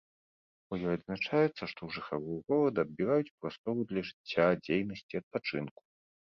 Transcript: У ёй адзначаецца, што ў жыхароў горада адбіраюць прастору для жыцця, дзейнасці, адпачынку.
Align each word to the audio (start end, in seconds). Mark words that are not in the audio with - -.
У 0.71 0.77
ёй 0.87 0.95
адзначаецца, 0.99 1.51
што 1.57 1.73
ў 1.85 1.89
жыхароў 1.99 2.41
горада 2.49 2.79
адбіраюць 2.87 3.35
прастору 3.45 3.79
для 3.95 4.01
жыцця, 4.11 4.45
дзейнасці, 4.65 5.13
адпачынку. 5.25 5.81